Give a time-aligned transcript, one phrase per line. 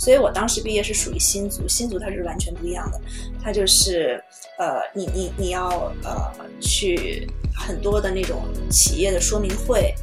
[0.00, 2.98] 所以我当时毕业是属于新族，新族它是完全不一样的，
[3.42, 4.18] 它就是
[4.58, 9.94] 呃，你你你要呃去很多的那种企业的说明会，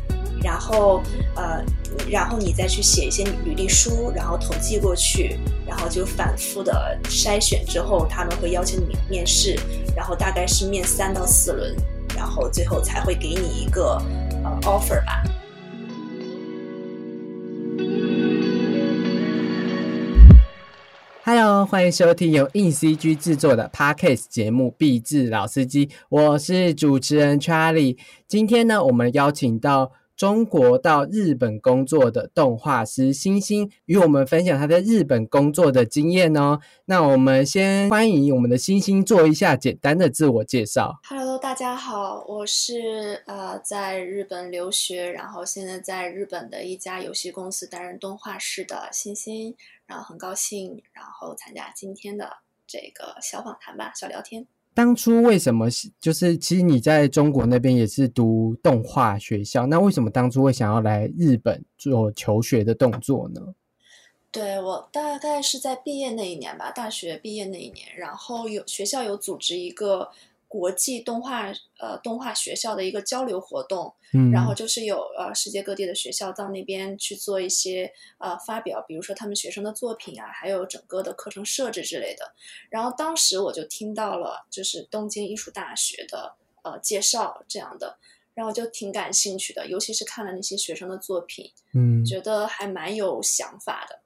[0.44, 1.02] 然后
[1.36, 1.66] 呃，
[2.08, 9.60] 然后你再去写一些履历书，然后投寄过去，然后就反复的筛选之后，他们会邀请你面试，
[9.96, 11.76] 然后大概是面三到四轮，
[12.16, 14.00] 然后最后才会给你一个
[14.44, 15.24] 呃 offer 吧。
[21.30, 27.98] Hello，欢迎收听由 InCG 制作的 Podcast 节目《壁纸老司机》，我是主持人 Charlie。
[28.30, 36.62] 今天呢，我们邀请到中国到日本工作的动画师星星，与我们分享他在日本工作的经验哦。
[36.86, 40.98] 那我们先欢迎我们的星星做一下简单的自我介绍。
[41.10, 49.54] Hello，大家好，我是呃在日本留学，然后现在在日本的一家游戏公司担任动画师的星星，
[49.88, 52.30] 然后很高兴，然后参加今天的
[52.68, 54.46] 这个小访谈吧，小聊天。
[54.74, 63.42] 当初为什么是就是其实你在中国那边也是读动画学校，那为什么当初会想要来日本做求学的动作呢？
[64.30, 70.12] 对我大概是在毕业那一年吧，大学毕业那一年，然后有学校有组织一个
[70.48, 82.34] 国际动画呃动画学校的一个交流活动，嗯，然后就是有呃世界各地的学校到那边去做一些呃发表，比如说他们学生的作品啊，还有整个的课程设置之类的。
[82.70, 87.98] 然后当时我就听到了就是东京艺术大学的呃介绍这样的，
[88.34, 94.00] 然后就挺感兴趣的，尤其是看了那些学生的作品，嗯觉得还蛮有想法的。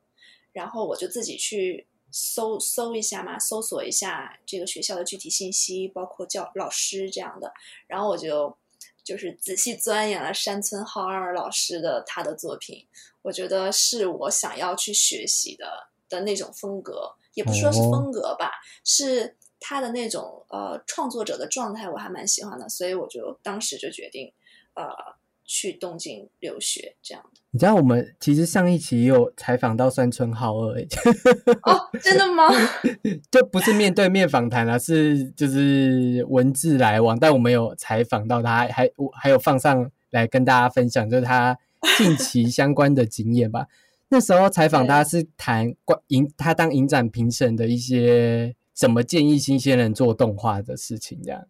[0.53, 7.53] 然后我就自己去搜搜一下嘛，搜索一下这个学校的具体信息，包括教老师这样的。
[7.87, 8.55] 然后我就
[9.03, 12.85] 就是仔细钻研了山村浩二老师的他的作品，
[13.21, 18.51] 我觉得是我想要去学习的的那种风格，也不说是哦风格吧，
[18.83, 24.31] 是他的那种呃创作者的状态，我还蛮喜欢的，所以我就当时就决定
[24.73, 24.87] 呃
[25.53, 27.41] 去东京留学这样的。
[27.49, 30.87] 你知道我们其实上一期也有采访到山村浩二，欸
[31.63, 32.45] 哦，真的吗？
[33.29, 41.57] 就不是面对面访谈啊，是就是文字来往，但我们有采访到他，还我还有放上来跟大家分享，就是他
[41.97, 43.67] 近期相关的经验吧。
[44.07, 51.45] 那时候采访他是谈关影，他当影展评审的一些怎么建议新鲜人做动画的事情，这样。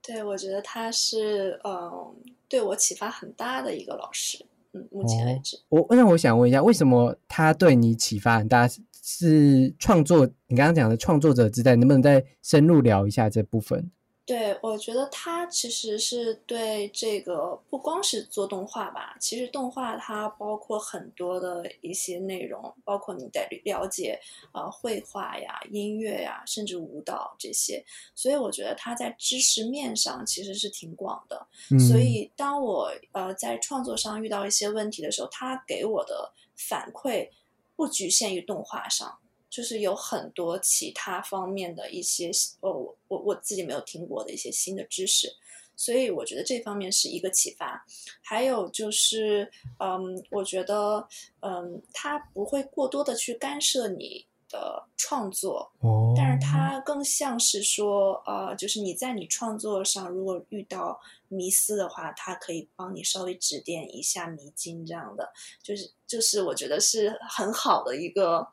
[0.00, 2.14] 对，我觉得他是嗯，
[2.50, 4.44] 对我启发很大的一个老师。
[4.72, 8.68] 嗯，目前为止，我那我想问一下，为什么他对你启发很大？
[8.68, 13.90] 是是创作，你刚刚讲的创作者之代，能不能再深入聊一下这部分？
[14.30, 24.20] 对我觉得他其实是对这个不光是做动画吧，其实动画它包括很多的一些内容，包括你得了解
[24.52, 31.48] 呃绘画呀、音乐呀，甚至舞蹈这些，所以我觉得他在知识面上其实是挺广的。
[31.72, 37.28] 嗯所以当我呃在创作上遇到一些问题的时候，他给我的反馈
[37.74, 39.18] 不局限于动画上，
[39.50, 42.30] 就是有很多其他方面的一些
[42.60, 45.28] 哦我我我自己没有听过的一些新的知识，
[45.76, 47.84] 所以我觉得这方面是一个启发。
[48.22, 51.06] 还有就是嗯，我觉得
[51.40, 65.32] 嗯，他不会过多的去干涉你的创作，哦，但是他更像是说，呃，就是你在你创作上如果遇到迷思的话，他可以帮你稍微指点一下迷津，这样的，
[65.62, 68.44] 就是就是我觉得是很好的一个，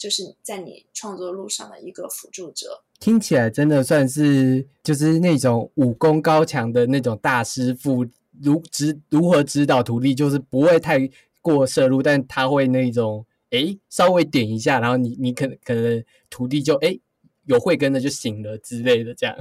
[0.00, 2.82] 就是在你创作路上的一个辅助者。
[2.98, 8.06] 听起来真的算是就是那种武功高强的那种大师傅，
[8.42, 10.98] 如指如何指导徒弟，就是不会太
[11.42, 16.98] 过摄入，但他会那种诶稍微点一下，然后你你可可能徒弟就诶
[17.44, 19.36] 有慧根的就醒了之类的这样。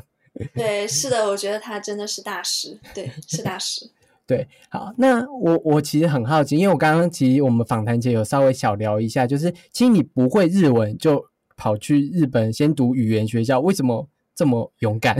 [0.53, 3.89] 对，是的，我觉得他真的是大师，对，是大师。
[4.29, 11.25] 对，好，那我我其实很好奇，因为我刚刚其实我们访谈前有稍微小聊一下，就是其实你不会日文就
[11.57, 15.17] 跑去日本先读语言学校，为什么这么勇敢？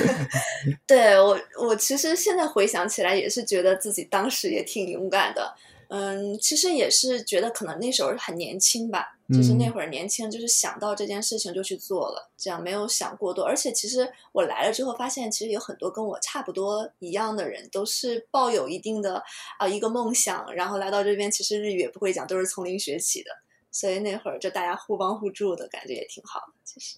[0.88, 5.52] 对我，我其实现在回想起来，也是觉得自己当时也挺勇敢的。
[5.88, 13.42] 嗯，其实也是觉得可能那时候很年轻吧，就是那会儿年轻，就是想到这件事情就去做了，这样没有想过多。
[13.42, 19.22] 而且其实我来了之后，发现其实有很多跟我差不多一样的人，都是抱有一定的
[19.58, 23.30] 啊、一个梦想，然后来到这边，其实日语也不会讲，都是从零学起的。
[23.70, 26.96] 所以那会儿就大家互帮互助的感觉也挺好的，其实。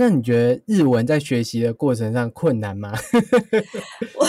[0.00, 2.90] 那你觉得日文在学习的过程上困难吗？
[4.16, 4.26] 我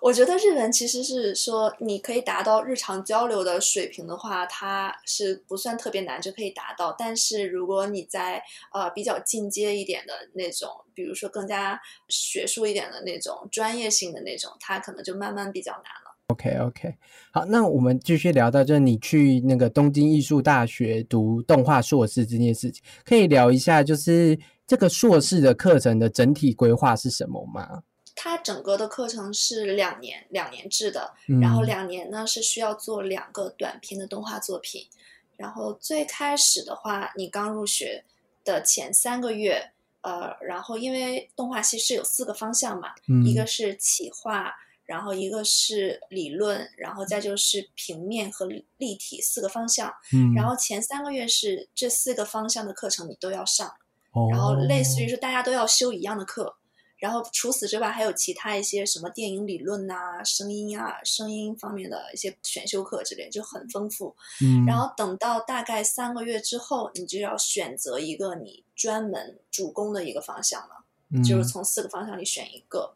[0.00, 6.94] 我觉得日文其实是说，你可以达到日常交流的水平的话，它是不算特别难就可以达到。
[6.98, 8.42] 但是如果你在
[8.72, 11.78] 呃比较进阶一点的那种，比如说更加
[12.08, 16.03] 学术一点的那种专业性的那种，它可能就慢慢比较难。
[16.28, 16.94] OK OK，
[17.32, 27.82] 好，那我们继续聊到，就是你去那个东京艺术大学读动画硕士这件事情，可以聊一下，就是这个硕士的课程的整体规划是什么吗？
[28.16, 34.86] 它整个的课程是两年，两年制的，嗯然后两年呢是需要做两个短片的动画作品。
[35.36, 38.02] 然后最开始的话，你刚入学
[38.44, 48.46] 的前三个月，呃，然后因为动画系是有四个方向嘛，嗯一个是企划，然后一个是理论，然后再就是平面和
[48.76, 49.92] 立体四个方向。
[50.12, 53.72] 嗯，然后前三个月是这四个方向的课程你都要上。
[54.10, 56.54] 后然后类似于说大家都要修一样的课，
[56.98, 64.14] 然后除此之外还有其他一些什么电影理论呐、声音啊、声音方面的一些选修课之类，就很丰富。
[64.40, 72.94] 嗯，然后等到大概三个月之后，你就要选择一个你专门主攻的一个方向了，就是嗯从四个方向里选一个。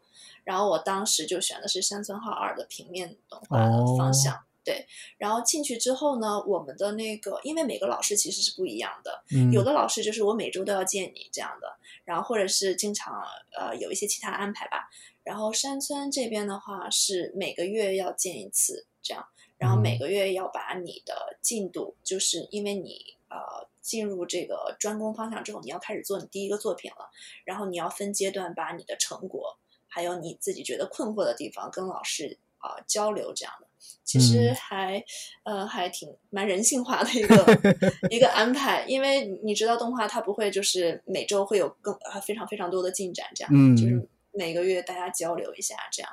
[0.49, 4.43] 然后我当时就选的是山村号二的平面动画的哦方向。
[4.65, 4.87] 对，
[5.19, 13.23] 然后进去之后呢，我们的那个，因为每个老师其实是不一样的，嗯有的老师就是我每周都要见你这样的，然后或者是经常
[13.55, 14.89] 呃有一些其他安排吧。
[15.23, 19.23] 然后山村这边的话是每个月要见一次这样，
[19.59, 27.09] 然后每嗯个月要把你的进度，就是因为你呃进入这个专攻方向之后，你要开始做你第一个作品了，
[27.45, 29.57] 然后你要分阶段把你的成果，
[29.89, 33.67] 还有你自己觉得困惑的地方跟老师啊、呃交流这样的。
[34.03, 34.55] 其实嗯。
[34.55, 35.03] 还，
[35.43, 37.45] 呃，还挺蛮人性化的一个
[38.09, 46.11] 一个安排，因为你知道动画它不会就是每周会有更呃非常非常多的进展，这样，嗯就是每个月大家交流一下这样，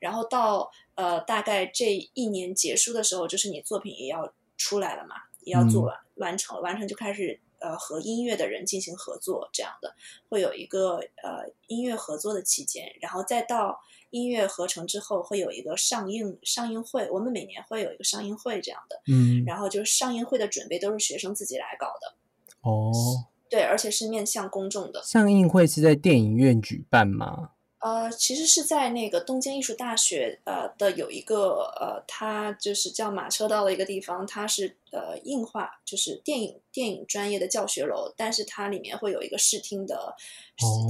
[0.00, 5.86] 然后到呃大概这一年结束的时候，就是你作品也要出来了嘛，也要做嗯。
[5.86, 9.94] 完、完成了，完成就开始呃和音乐的人进行合作，这样的
[10.28, 13.80] 会有一个呃音乐合作的期间，然后再到
[14.10, 22.14] 音乐合成之后会有一个上映上映会，我们每年会有一个上映会这样的，嗯然后就是上映会的准备都是学生自己来搞的，
[22.62, 22.92] 哦，
[23.48, 25.02] 对，而且是面向公众的。
[25.02, 27.50] 上映会是在电影院举办吗？
[27.86, 40.16] 呃，其实是在那个东京艺术大学呃的有一个呃，它就是叫马车道的一个地方，它是呃映画，就是电影电影专业的教学楼，但是它里面会有一个视听的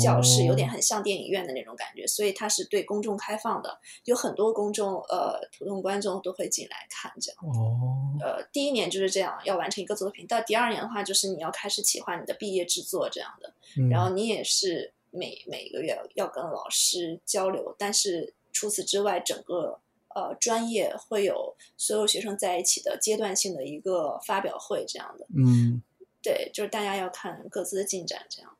[0.03, 7.39] 教室，有点哦很像电影院的那种感觉，所以它是对公众开放的，有很多公众呃普通观众都会进来看这样。
[7.43, 7.77] 哦，
[8.23, 10.27] 呃，第一年就是这样，要完成一个作品。
[10.27, 13.53] 到第二年的话，就是你要开始企划你的毕业制作这样的。
[13.77, 19.81] 嗯然后你也是每每个月要跟老师交流，但是除此之外，整个
[20.15, 25.27] 呃专业会有所有学生在一起的阶段性的一个发表会这样的。
[25.35, 25.83] 嗯
[26.23, 28.57] 对，就是大家要看各自的进展这样。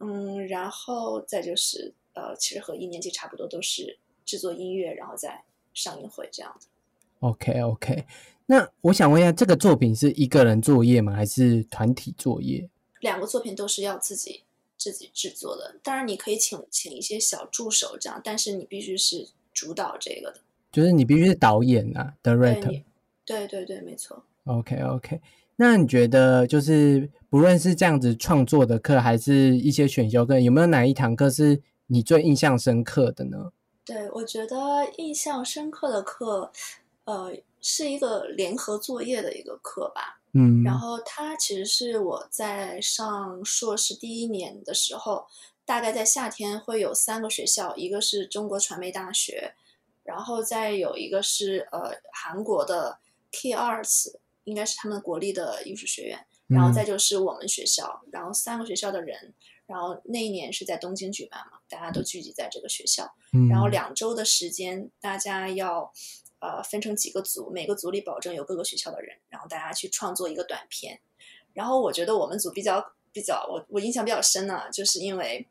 [0.00, 6.66] 嗯，然后再就是呃，其实和一年级差不多，都是制作音乐，然后再上映会这样的。
[7.20, 8.04] ，OK OK。
[8.46, 11.14] 那我想问一下，这个作品是一个人作业吗？
[11.14, 12.68] 还是团体作业？
[13.00, 14.42] 两个作品都是要自己
[14.84, 20.40] 自己制作的，当然你可以请请一些小助手这样，但是你必须是主导这个的。
[20.70, 22.68] 就是你必须是导演啊对，director。
[22.68, 22.84] 你，
[23.24, 24.24] 对对对，没错。
[24.44, 25.20] OK OK，
[25.56, 33.52] 那你觉得就是不论是这样子创作的课，还是一些选修课，有没有哪一堂课是你最印象深刻的呢？
[33.86, 34.56] 对，我觉得
[34.98, 36.52] 印象深刻的课，
[37.04, 40.20] 呃，是一个联合作业的一个课吧。
[40.34, 45.26] 嗯，然后他其实是我在上硕士第一年的时候，
[45.64, 49.54] 大概在夏天会有三个学校，一个是中国传媒大学，
[50.02, 52.98] 然后再有一个是呃韩国的
[53.30, 59.32] K Arts，应该是他们国立的艺术学院，然后再就是我们学校，然后三个学校的人，
[59.66, 65.92] 然后那一年是在东京举办嘛，大家都聚集在这个学校，嗯，然后两周的时间，大家要
[66.44, 71.00] 呃分成几个组，每个组里保证有各个学校的人，然后大家去创作一个短片。
[71.54, 75.46] 然后我觉得我们组比较比较，我我印象比较深呢，就是因为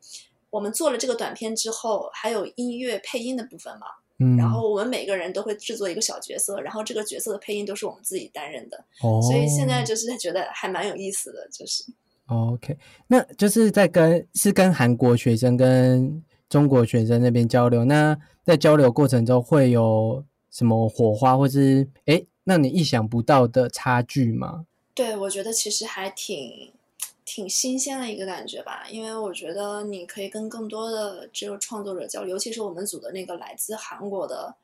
[0.50, 3.86] 我们做了这个短片之后，还有音乐配音的部分嘛，
[4.18, 11.84] 嗯，然后我们每个人都会制作一个小角色，然后这个角色的配音都是我们自己担任的，哦，所以现在就是觉得还蛮有意思的，就是。
[12.26, 17.84] OK，那就是在跟是跟韩国学生跟中国学生那边交流。
[17.84, 20.24] 那在交流过程中会有
[20.54, 24.66] 什么火花，或是诶让你意想不到的差距吗？
[24.94, 26.72] 对，我觉得其实还挺
[27.24, 34.54] 挺新鲜的一个感觉吧，因为我觉得你可以跟更多的这个创作者交流，尤其是我们组的那个来自韩国的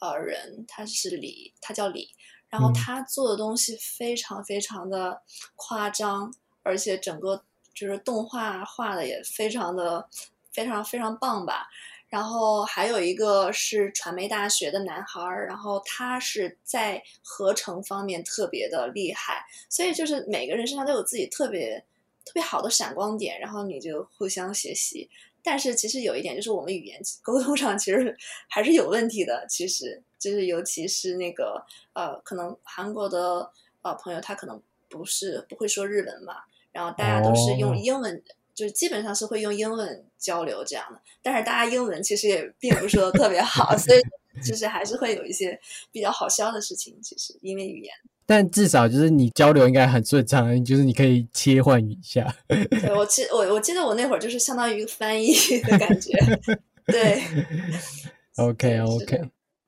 [0.00, 2.08] 呃人，他是李，他叫李，
[2.48, 5.22] 然后他做的东西非常非常的
[5.54, 6.34] 夸张，
[6.64, 7.40] 而且整个
[7.72, 10.08] 就是动画画的也非常的
[10.50, 11.68] 非常非常棒吧。
[12.08, 21.84] 然后还有一个是传媒大学的男孩儿，然后他是在合成方面特别的厉害，所以就是每个人身上都有自己特别
[22.24, 25.10] 特别好的闪光点，然后你就互相学习。
[25.42, 28.16] 但是其实有一点就是我们语言沟通上其实
[28.48, 33.50] 还是有问题的，其实就是尤其是那个呃，可能韩国的
[33.82, 36.36] 呃朋友他可能不是不会说日文嘛，
[36.72, 38.22] 然后大家都是用英文。
[38.56, 44.00] 就是基本上是会用英文交流这样的，但是大家英文其实也并不是说特别好， 所以
[44.42, 45.60] 就是还是会有一些
[45.92, 46.98] 比较好笑的事情。
[47.02, 47.92] 其实因为语言，
[48.24, 52.34] 但至少就是你交流应该很顺畅，就是你可以切换一下。
[52.48, 56.12] 对我记我我记得我那会儿就是相当于一个翻译的感觉。
[56.86, 57.22] 对，
[58.36, 59.22] OK OK，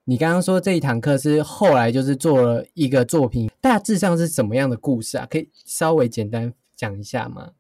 [0.04, 5.26] 你刚刚说这一堂课是后来就是做了一个作品，大致上是什么样的故事啊？
[5.30, 7.50] 可以稍微简单讲一下吗？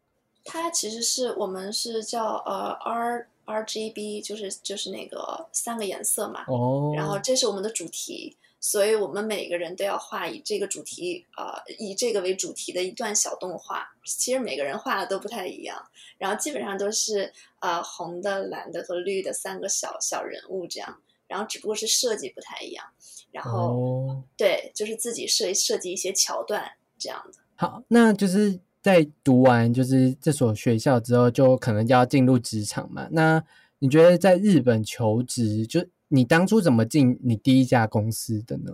[0.50, 6.44] 它其实是我们是叫呃 R R G B，就是就是那个三个颜色嘛。
[6.48, 6.94] 哦。
[6.96, 13.90] 然后这是我们的主题，所以我们每个人都要画以这个主题呃以这个为主题的一段小动画。
[14.04, 15.84] 其实每个人画的都不太一样，
[16.16, 22.84] 然后基本上都是呃红的、蓝的和绿的三个小小人物这样，然后只不过是设计不太一样。
[23.30, 27.38] 然后对，就是自己设设计一些桥段这样的。
[27.54, 28.60] 好，那就是。
[28.88, 33.06] 在读完就是这所学校之后，就可能要进入职场嘛。
[33.10, 33.44] 那
[33.80, 38.72] 你觉得在日本求职，就你当初怎么进你第一家公司的呢？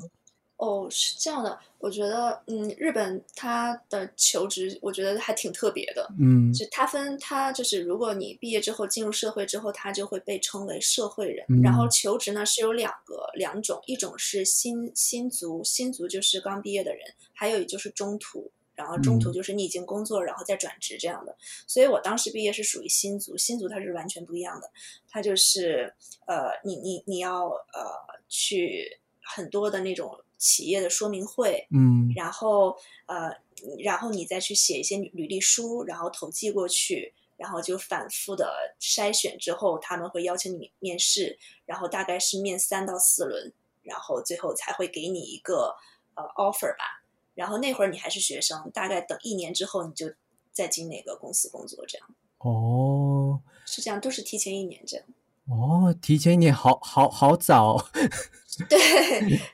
[0.56, 6.08] 哦，是这样的，我觉得，嗯，日本它的求职，我觉得还挺特别的。
[6.18, 11.44] 嗯，就它分，它就是如果你毕业之后进入社会之后，它就会被称为社会人。
[11.60, 17.00] 然后求职呢是有两个两种，一种是新新族，新族就是刚毕业的人，
[17.34, 18.50] 还有就是中途。
[18.74, 24.70] 然后中途就是你已经工作，然后再转职这样的，所以我当时毕业是属于新族，新族它是完全不一样的，
[25.08, 25.94] 它就是
[26.26, 32.76] 呃，你你你要呃去很多的那种企业的说明会，嗯，然后
[33.06, 33.30] 呃，
[33.78, 43.52] 然后你再去写一些履历书，然后投寄过去，然后就反复的筛选之后，他们会邀请你面试，然后大概是面三到四轮，
[43.82, 45.76] 然后最后才会给你一个
[46.16, 47.03] 呃 offer 吧。
[47.34, 50.12] 然后那会儿你还是学生，大概等一年之后你就
[50.52, 52.08] 再进哪个公司工作，这样。
[52.38, 55.06] 哦，是这样，都是提前一年这样。
[55.48, 57.90] 哦，提前一年，好好好早。
[58.68, 58.78] 对，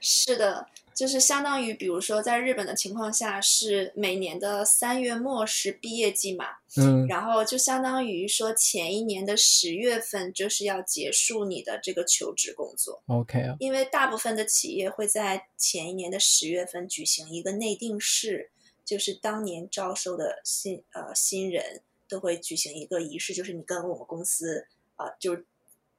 [0.00, 0.66] 是的。
[1.00, 18.50] 就是相当于，比如说，在日本的情况下，是每年的三月末是毕业季嘛，嗯，然后就相当于说前一年的十月份就是要结束你的这个求职工作，OK 啊，因为大部分的企业会在前一年的十月份举行一个内定式，
[18.84, 21.80] 就是当年招收的新呃新人
[22.10, 24.66] 都会举行一个仪式，就是你跟我们公司
[24.96, 25.44] 啊，就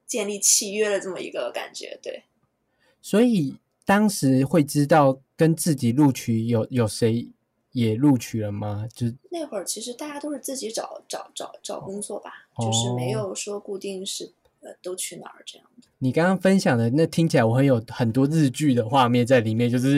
[0.06, 2.22] 建立契约的这么一个感觉，对，
[3.00, 3.56] 所以。
[3.84, 7.28] 当时会知道跟自己录取有有谁
[7.72, 8.86] 也录取了吗？
[8.94, 15.88] 就那会儿，其实大家都是自己找找找找工作吧，就是没有说固定是呃都去哪儿这样的。
[16.02, 19.96] 你刚刚分享的那听起来我很有很多日剧的画面在里面，就是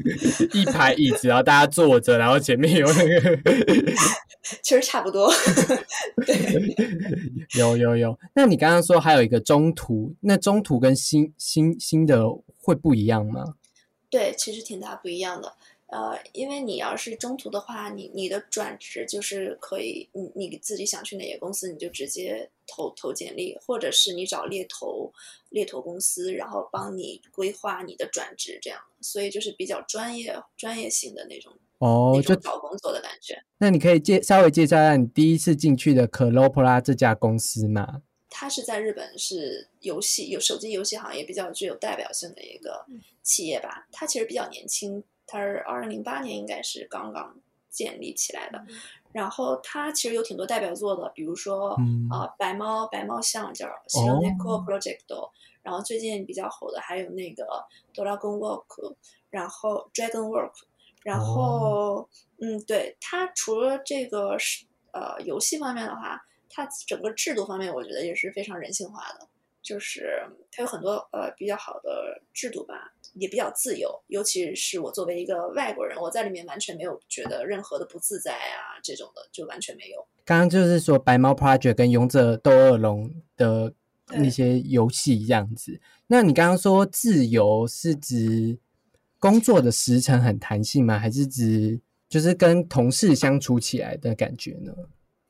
[0.54, 3.38] 一排椅子，然后大家坐着，然后前面有那个，
[4.62, 5.30] 其实差不多。
[6.26, 6.74] 对
[7.58, 8.18] 有有有。
[8.34, 12.24] 那你刚刚说还有一个中途，那中途跟新新新的。
[12.64, 13.56] 会不一样吗？
[14.08, 15.52] 对，其实挺大不一样的。
[15.88, 25.12] 呃，因为你要是中途的话，你你的转职就是可以，你你自己想去哪个公司，你就直接投投简历，或者是你找猎头
[25.50, 28.80] 猎头公司，然后帮你规划你的转职，这样。
[29.00, 33.42] 所以就是比较专业专业性的那种哦，就找工作的感觉。
[33.58, 38.02] 那你可以介稍微介绍一下你第一次进去的可洛普拉这家公司吗？
[38.30, 42.86] 它是在日本是游戏有手机游戏行业比较具有代表性的一个
[43.22, 43.86] 企业吧。
[43.92, 47.38] 它其实比较年轻，它是二零零八年应该是刚刚
[47.68, 48.64] 建立起来的。
[49.12, 51.76] 然后他其实有挺多代表作的，比如说
[52.10, 55.06] 啊白猫白猫像叫《s i n e o Project》，
[55.62, 57.44] 然后最近比较火的还有那个
[57.94, 58.66] 《Dragon Walk》，
[59.30, 60.52] 然后《Dragon Walk》，
[61.02, 62.08] 然后
[62.40, 66.22] 嗯，对他除了这个是呃游戏方面的话。
[66.54, 69.26] 它整个制度方面，我觉得也是非常人性化的，
[69.62, 74.02] 就是它有很多呃比较好的制度吧，也比较自由。
[74.08, 80.06] 尤其是我作为一个外国人，我在里面完全没有觉得任何的不自在啊，这种的就完全没有。
[80.24, 83.72] 刚刚就是说白猫 Project 跟勇者斗恶龙的
[84.06, 85.80] 那些游戏这样子。
[86.06, 88.58] 那你刚刚说自由是指
[89.18, 90.98] 工作的时程很弹性吗？
[90.98, 94.72] 还是指就是跟同事相处起来的感觉呢？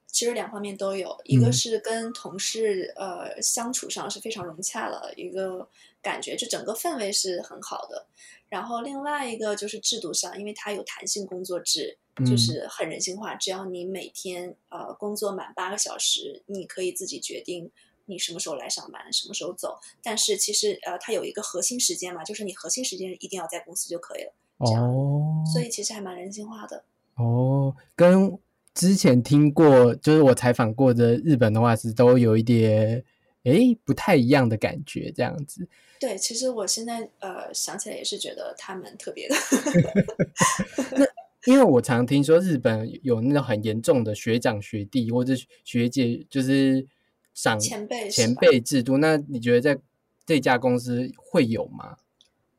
[0.09, 5.67] 其实两方面都有，一个是跟同事呃相处上是非常融洽的一个
[6.03, 8.07] 感觉，就整个氛围是很好的。
[8.49, 17.71] 然后另外一个就是制度上，因为它有弹性工作制，就是很人性化，只要你每天呃工作满八个小时，你可以自己决定
[18.07, 19.79] 你什么时候来上班，什么时候走。
[20.03, 24.33] 但是其实呃它有一个核心时间嘛，就是你核心时间一定要在公司就可以了。
[24.59, 26.85] 哦，所以其实还蛮人性化的。
[27.17, 28.39] 哦，跟。
[28.75, 33.05] 之前听过，就是我采访过的日本的话，是都有一点
[33.45, 35.67] 诶不太一样的感觉，这样子。
[35.99, 39.35] 对，其实我现在呃想起来也是觉得他们特别的。
[40.99, 41.07] 那
[41.45, 45.35] 因为我常听说日本有那种很严重的学长学弟或者
[45.65, 46.87] 学姐，就是
[47.35, 48.99] 长前辈前辈制度。
[48.99, 49.81] 那你觉得在
[50.25, 51.97] 这家公司会有吗？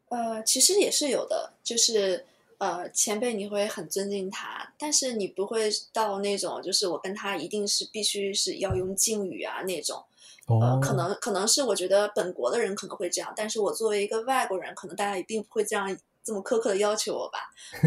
[0.09, 2.25] 呃，其实也是有的，就是。
[2.63, 10.01] 呃，前辈你会很尊敬他，但是你不会到那种就是我跟他一定是必须是要用敬语啊那种。
[10.47, 17.39] 呃，可能可能是我觉得本国的人可能会这样，但是我作为一个外国人，可能大家也并不会这样这么苛刻的要求我吧。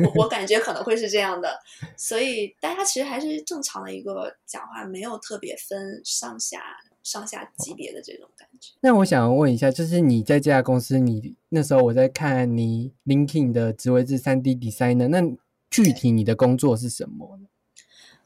[0.04, 1.58] 我我感觉可能会是这样的，
[1.96, 6.60] 所以大家其实还是正常的一个讲话，没有特别分上下。
[7.06, 8.72] 上下级别的这种感觉。
[8.80, 15.22] 那我想问一下，就是你在这家公司，你那时候我在看你 LinkedIn 的职位是三 D designer，那
[15.70, 17.46] 具体你的工作是什么呢？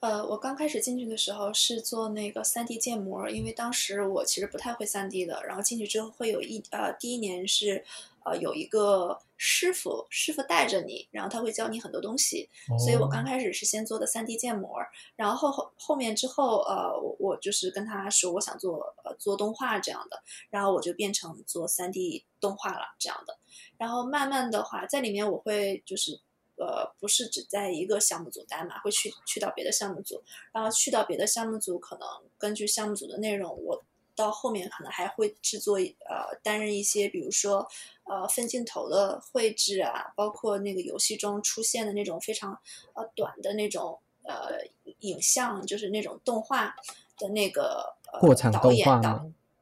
[0.00, 5.44] 呃，我刚开始进去的时候是做那个三 D 建模，因为当时我其实不太会三 D 的。
[5.44, 7.84] 然后进去之后会有一呃，第一年是
[8.24, 12.48] 呃有一个师傅，师傅带着你，然后他会教你很多东西。
[12.78, 14.78] 所以我刚开始是先做的三 D 建模，
[15.16, 23.36] 然后后后面之后呃，我我就是跟他说我想做呃做动画这样的，然后我就变成做三 D 动画了这样的。
[23.76, 26.22] 然后慢慢的话，在里面我会就是。
[26.60, 33.82] 呃，不是只在一个项目组待嘛，会去去到别的项目组，然后去到别的项目组，可能根据项目组的内容，我
[34.14, 37.66] 到后面可能还会制作呃，担任一些，比如说
[38.04, 42.52] 呃分镜头的绘制啊，包括那个游戏中出现的那种非常
[42.94, 44.60] 呃短的那种呃
[44.98, 46.76] 影像，就是那种动画
[47.16, 49.00] 的那个呃过场动画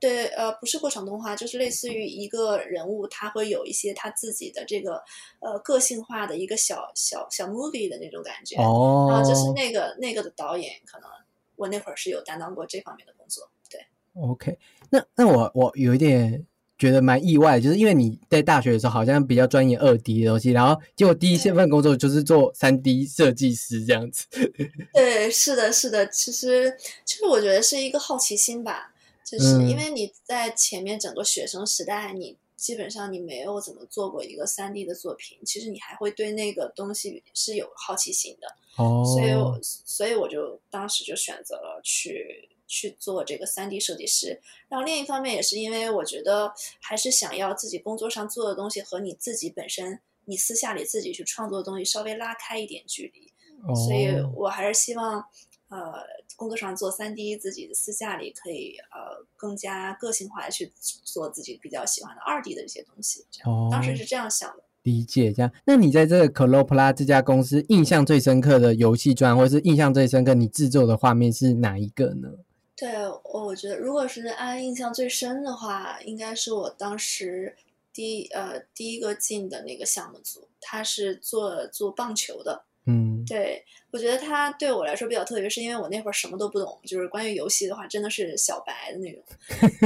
[0.00, 5.02] 对，呃，不是过场动画，就是类似于一个人物，他会有一些他自己的这个
[5.40, 8.56] 呃个性化的一个小小小 movie 的那种感觉。
[8.56, 9.08] 哦。
[9.11, 11.08] 然后就是那个那个的导演，可能
[11.56, 13.50] 我那会儿是有担当过这方面的工作。
[13.68, 13.80] 对。
[14.22, 14.56] OK，
[14.90, 16.46] 那那我我有一点
[16.78, 24.26] 觉得蛮意外，就是因为你在大学的时候好像比较专业二 D 的东西，然后结果第一份工作就是做三 D 设计师这样子。
[24.94, 28.92] 对，是的，是的，其实其实我觉得是一个好奇心吧。
[29.30, 38.48] 就是因为你在前面整个学生时代，你基本上你没有怎么做过一个三 D 的作品，其实你还会对那个东西是有好奇心的。
[38.76, 44.40] 哦，所以我所以我就当时就选择了去去做这个三 D 设计师。
[44.68, 53.32] 然后另一方面也是因为我觉得还是想要自己工作上做的东西和你自己本身你私下里自己去创作的东西稍微拉开一点距离，
[53.74, 55.24] 所以我还是希望。
[55.70, 56.02] 呃，
[56.38, 60.72] 工作上做三 D，自己的私下里可以呃更加个性化的去
[61.03, 63.27] 做自己比较喜欢的二 D 的一些东西。
[63.44, 64.62] 哦，当时是这样想的。
[64.85, 65.53] 理解这样。
[65.66, 72.29] 那你在这个 o p l a 这家公司印象最深刻的游戏砖，或者是印象最深刻你制作的画面是哪一个呢？
[72.77, 72.88] 对，
[73.24, 77.57] 我觉得如果是按印象最深的话，应该是我当时
[77.92, 82.64] 第呃第一个进的那个项目组，他是做做棒球的。
[82.88, 89.22] 嗯，对，我觉得他对我来说比较特别，是因为我那会儿什么都不懂，就是关于游戏的话，真的是小白的那种。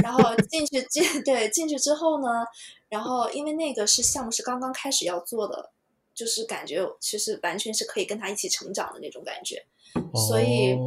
[0.03, 2.45] 然后 进去进对进去之后呢，
[2.89, 5.73] 然后因为那个是项目是刚刚开始要做的，
[6.15, 9.67] 就是感觉其实完全是可以跟他一起成长的那种感觉。
[10.29, 10.79] 所以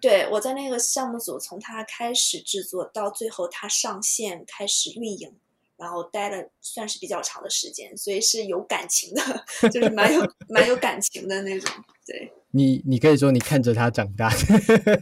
[0.00, 5.34] 对我在那个项目组，从他开始制作到最后他上线开始运营。
[5.82, 11.68] 然后待了算是比较长的时间，所以是有感情的， 就是蛮有蛮有感情的那种。
[12.06, 14.30] 对，你你可以说你看着他长大。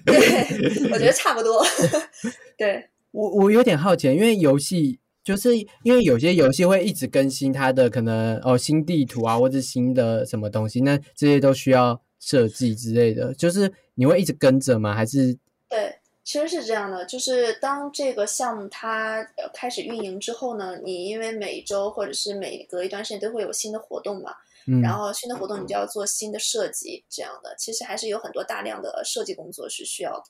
[0.06, 1.62] 对，我觉得差不多。
[2.56, 14.94] 对我我有点好奇，因为游戏就是因为有些游戏会一直更新它的可能哦新地图啊，或者新的什么东西，那这些都需要设计之类的，就是你会一直跟着吗？
[14.94, 15.36] 还是
[15.68, 15.99] 对？
[16.22, 24.33] 其实是这样的，就是当这个项目它开始运营之后呢，你因为每周或者是每隔一段时间都会有新的活动嘛，
[24.66, 30.24] 嗯然后新的活动你就要做新的设计，这样的其实还是有很多大量的设计工作是需要的。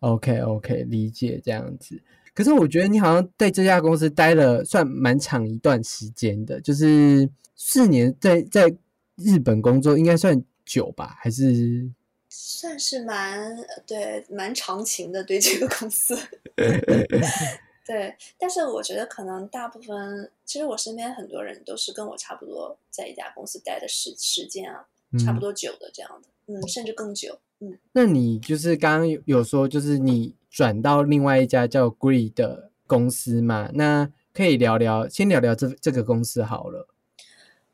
[0.00, 1.98] OK OK，理解这样子。
[2.34, 8.68] 可是我觉得你好像在这家公司待了算蛮长一段时间的，就是四年在在
[9.14, 11.16] 日本工作，应该算久吧？
[11.18, 11.90] 还是
[12.38, 16.14] 算是蛮对蛮长情的对这个公司，
[17.86, 24.86] 对，但是我觉得可能大部分，其实我身边很多人都是跟我差不多在一家公司待的时时间啊，
[25.24, 33.70] 差不嗯多久的这样的，嗯，甚至更久，嗯，那你就是刚刚有有说，就是你转到另外一家叫 Gree 的公司嘛？
[33.72, 36.86] 那可以聊聊，先聊聊这这个公司好了。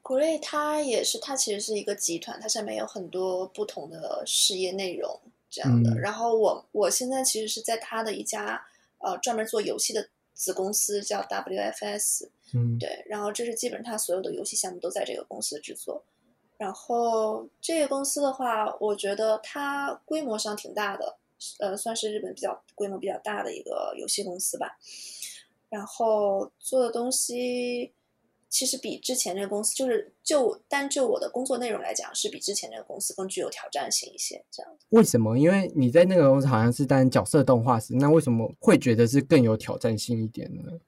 [0.02, 5.92] 古瑞它也是，它其实是一个集团，它上面有很多不同的事业内容这样的。
[5.92, 8.60] 嗯然后我我现在其实是在它的一家
[8.98, 16.02] 呃专门做游戏的子公司叫 WFS，嗯，对，然后这是基本上它所有的游戏项目都在这个公司制作。
[16.58, 21.16] 然后这个公司的话，我觉得它规模上挺大的，
[21.58, 24.78] 呃，算是日本比较规模比较大的一个游戏公司吧。
[25.68, 27.92] 然后做的东西
[28.52, 34.44] 其实比之前那个公司，就是就单就我的工作内容来讲，是比之前那个公司更具有挑战性一些。
[34.50, 35.38] 这样的，为什么？
[35.38, 40.78] 因为你在那个公司好像是当角色动画师，那为什么会觉得是更有挑战性一点呢？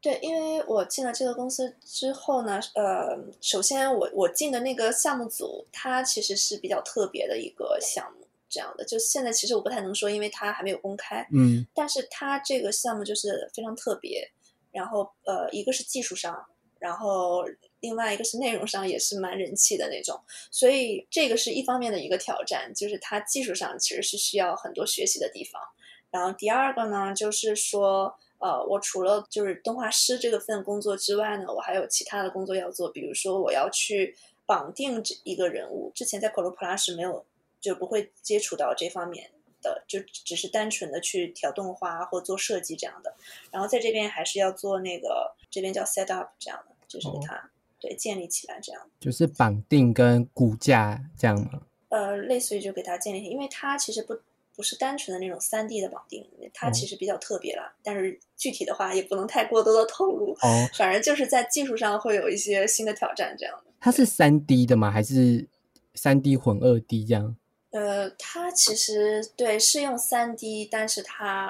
[0.00, 8.84] 对，因为我进了这个公司之后呢，呃，首先我我进的那个项目组，它其实是比较特别的一个项目，这样的。
[8.86, 11.28] 就现在其实我不太能说，因为它还没有公开。
[11.30, 14.26] 嗯但是它这个项目就是非常特别，
[14.72, 16.42] 然后呃，一个是技术上，
[16.82, 17.44] 然后
[17.78, 25.62] 另外一个是内容上也是蛮人气的那种，所以这个是一方面的一个挑战，就是它技术上其实是需要很多学习的地方。
[26.10, 37.24] 然后第二个呢，就是说，呃，我除了就是动画师这个份工作之外呢，我还有其他的工作要做，比如说我要去绑定这一个人物，之前在可罗普拉是没有
[37.60, 39.30] 就不会接触到这方面
[39.62, 43.14] 的，就只是单纯的去调动画或做设计这样的。
[43.52, 47.50] 然后在这边还是要做那个这边叫 set up 这样的，就是给哦它、
[47.80, 48.82] 对建立起来这样。
[49.00, 51.62] 就是绑定跟骨架这样吗？
[51.88, 54.18] 呃，类似于就给它建立，因为它其实不
[54.54, 57.74] 不是单纯的那种三 D 的绑定，它哦其实比较特别啦。
[57.82, 63.72] 但是具体的话也不能太过多的透露，哦，反正就是在技术上会有一些新的挑战这样的。
[63.80, 64.90] 它是三 D 的吗？
[64.90, 65.46] 还是
[65.94, 67.36] 三 D 混二 D 这样？
[67.70, 71.48] 呃，它其实对是用三 D，但是它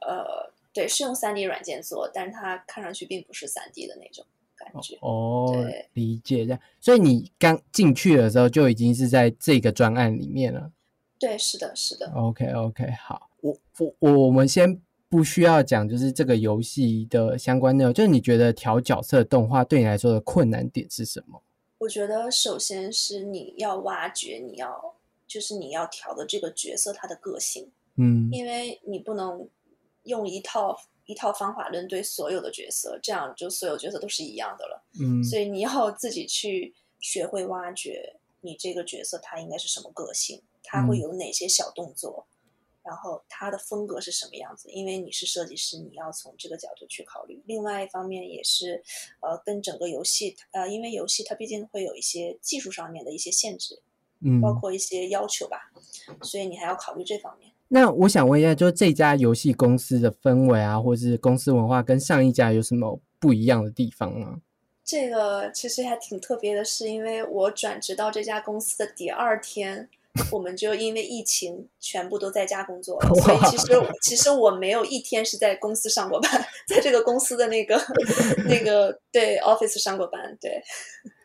[0.00, 4.24] 呃对是用三 D 软件做，但是它看上去并不是三 D 的那种
[4.60, 4.96] 感觉。
[5.00, 5.52] 哦，
[5.94, 6.60] 理解这样。
[6.80, 10.70] 所以你刚进去的时候就已经是在这个专案里面了。
[11.18, 12.10] 对，是的，是的。
[12.14, 17.92] OK OK，好，我我我我们先不需要讲，就是这个游戏的相关内容。
[17.92, 21.42] 就是你觉得调角色动画对你来说的困难点是什么？
[21.78, 24.94] 我觉得首先是你要挖掘，你要
[25.26, 29.48] 就是你要调的这个角色他的个性，嗯因为你不能
[30.02, 30.78] 用一套
[31.10, 34.80] 一套方法论对所有的角色，这样就所有角色都是一样的了。
[35.00, 42.26] 嗯所以你要自己去学会挖掘你这个角色他应该是什么个性，他会嗯有哪些小动作，
[42.84, 44.70] 然后他的风格是什么样子。
[44.70, 47.42] 因为你是设计师，你要从这个角度去考虑。
[47.46, 48.82] 另外一方面也是，
[49.20, 53.82] 呃，跟整个游戏，呃，因为游戏它毕竟会有一些技术上面的一些限制，
[54.20, 55.72] 嗯，包括一些要求吧，
[56.22, 57.49] 所以你还要考虑这方面。
[57.72, 64.40] 那我想问一下，就是这家游戏公司的氛围啊，或是公司文化，跟上一家有什么不一样的地方吗？
[64.84, 69.88] 这个其实还挺特别的，是因为我转职到这家公司的第二天，
[70.32, 73.66] 我们就因为疫情全部都在家工作了，所以其实
[74.02, 77.80] 其实我没有一天是在公司上过班，在这个公司的那个
[78.48, 80.60] 那个对 office 上过班，对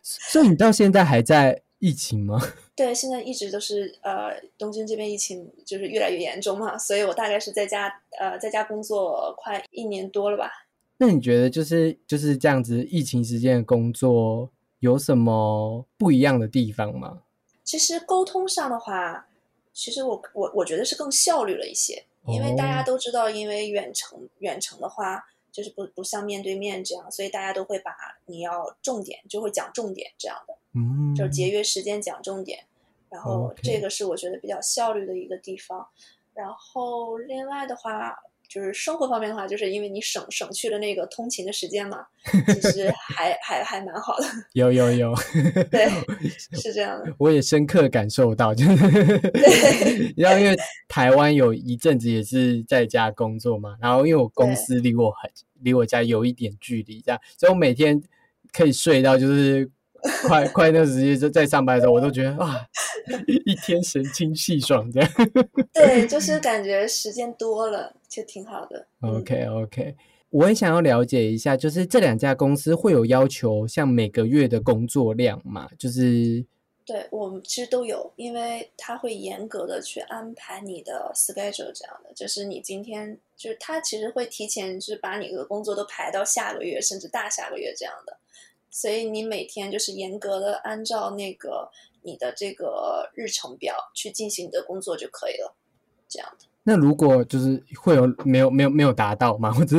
[0.03, 2.41] 所以你到现在还在疫情吗？
[2.75, 10.49] 对，现在一直都是呃东京这边疫情就是越来越严重嘛，所以我大概是在家呃在家工作快一年多了吧。
[10.97, 17.21] 那你觉得就是就是这样子，疫情时间的工作有什么不一样的地方吗？
[17.63, 19.27] 其实沟通上的话，
[19.71, 25.23] 其实我我我觉得是更效率了一些，因为大家哦都知道，因为远程远程的话，
[25.55, 32.65] 就是不不像面对面这样，所以大家都会把你要重点就会讲重点这样的，嗯，就是节约时间讲重点，
[33.09, 35.87] 然后这个是我觉得比较效率的一个地方。
[36.33, 41.99] 然后另外的话，就是生活方面的话，就是因为你省省去了那个通勤的时间嘛，
[42.61, 45.13] 其实还还还蛮好的，有 有有，
[45.71, 45.87] 对，
[46.59, 47.13] 是这样的。
[47.19, 48.75] 我也深刻感受到，就是
[49.31, 50.55] 对然后因为
[50.87, 55.29] 台湾有一阵子也是在家工作嘛，然后因为我公司离我很
[55.61, 58.01] 离我家有一点距离，这样，所以我每天
[58.51, 59.69] 可以睡到就是
[60.27, 62.65] 快快乐时间就在上班的时候，我都觉得啊，
[63.45, 65.09] 一天神清气爽这样。
[65.73, 68.87] 对，就是感觉时间多了就挺好的。
[69.01, 69.95] OK OK，
[70.29, 75.69] 我也想要了解一下，就是这两家公司会有要求像每个月的工作量嘛？
[75.77, 76.45] 就是
[76.85, 88.15] 对我们其实都有，因为他会严格的去安排你的 schedule，这样的，就是你今天就是他其实会提前就是把你的工作都排到下个月甚至大下个月这样的，
[88.77, 95.55] 所以你每天就是严格的按照那个你的这个日程表去进行你的工作就可以了，
[96.09, 96.45] 这样的。
[96.63, 99.49] 那如果就是会有没有没有没有达到吗？
[99.55, 99.77] 或者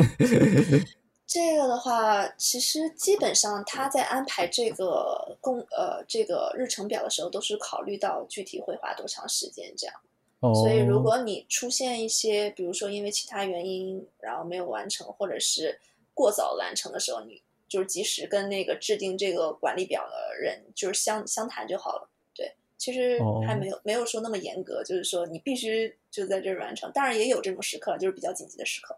[1.28, 9.94] 这个的话，其实基本上他在安排这个工呃这个日程表的时候，都是考虑到具体会花多长时间这样。
[10.40, 15.78] 哦，所以，如果你出现一些，比如说因为其他原因，然后没有完成，或者是
[16.14, 22.08] 过早完成的时候，你就是及时跟那个制定这个管理表的人就是相相谈就好了。
[22.34, 26.90] 对，其实哦还没有、没有说那么严格，就是说你必须就在这儿完成。
[26.92, 28.96] 当然也有这种时刻，就是比较紧急的时刻，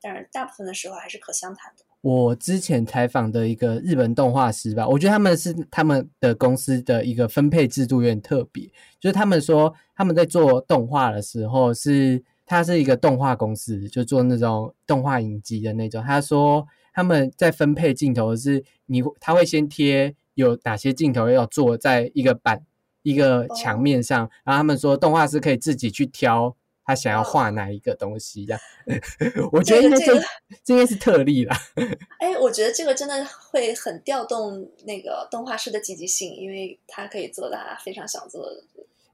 [0.00, 1.84] 但是大部分的时候还是可相谈的。
[2.02, 8.64] 我之前采访的一个日本动画师吧，我觉得他们是他们的公司的一个分配制度有点特别，
[8.98, 16.02] 就是他们说他们在做动画的时候是，他是一个动画公司，就做那种动画影集的那种。
[16.02, 22.64] 他说他们在分配镜头是你他会先贴有哪些镜头要做在一个板
[23.02, 28.60] 一个墙面上，然后他们说动画师可以自己去挑他想要画哪一个东西，这样。
[29.52, 30.22] 我觉得应该这这个
[30.64, 31.56] 这应该是特例啦。
[32.18, 38.64] 哎，我觉得这个真的会很调动那个动画师的积极性，因为他可以做他非常想做的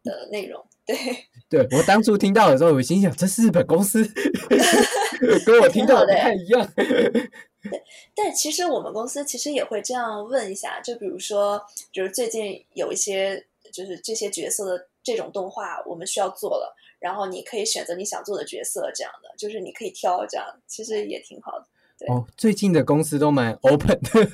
[0.03, 0.65] 的内容。
[0.87, 0.97] 对，
[1.51, 4.05] 对我当初听到的时候，我心想这是日本公司，
[5.45, 6.73] 跟我听到的不太一样。
[6.77, 7.83] 对
[8.15, 21.67] 但其实我们公司其实也会这样问一下，就比如说，就是最近有一些就是这些角色的这种动画，我们需要做了，然后你可以选择你想做的角色，这样的，就是你可以挑，这样其实也挺好的。
[21.99, 24.27] 对哦，最近的公司都蛮 open 的。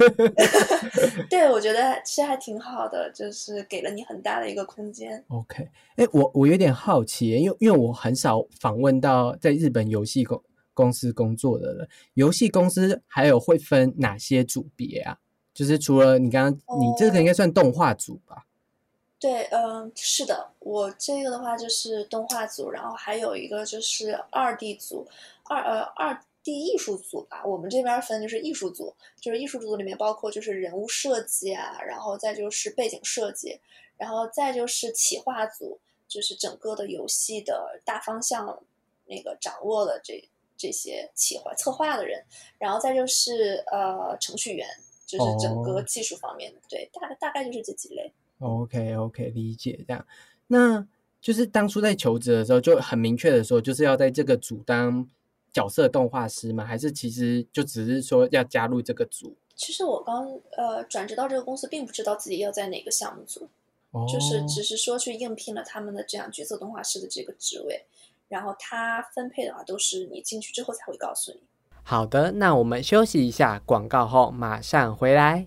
[1.30, 5.24] 对，我觉得其实还挺好的，就是给了你很大的一个空间。
[5.28, 10.42] OK，哎，我我有点好奇，因为因为我很少访问到在日本游戏公
[10.74, 15.18] 公司工作的人，游戏公司还有会分哪些组别啊？
[15.54, 18.46] 就是除了你刚刚，你这个应该算动画组吧？
[19.18, 25.06] 对，嗯，是的，我这个的话就是动画组，然后还有一个就是二 D 组，
[25.44, 27.44] 二呃二 D 艺术组吧。
[27.44, 33.60] 我们这边分就是艺术组，就是艺术组里面包括就是人物设计啊，然后再就是背景设计，
[33.96, 38.60] 然后再就是企划组，就是整个的游戏的大方向
[39.04, 40.28] 那个掌握了这
[40.62, 42.22] 这些企划策划的人，
[42.56, 44.68] 然后再就是呃程序员，
[45.04, 48.12] 就是整个哦技术方面的，对，大概大概就是这几类。
[48.38, 50.06] OK OK，理解这样。
[50.46, 50.86] 那
[51.20, 55.08] 就是当初在求职的时候就很明确的说，就是要在这个组当
[55.52, 56.64] 角色动画师吗？
[56.64, 59.34] 还是其实就只是说要加入这个组？
[59.56, 63.48] 其实我刚呃转职到这个公司，并不知道自己要在哪个项目组，
[63.90, 67.84] 哦，就是只是说去应聘了他们的这样角色动画师的这个职位，
[68.32, 71.42] 然后它分配的话都是你进去之后才会告诉你。
[71.84, 75.44] 好的，那我们休息一下，广告后马上回来。